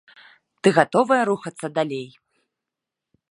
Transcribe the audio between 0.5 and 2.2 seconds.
Ты гатовая рухацца далей?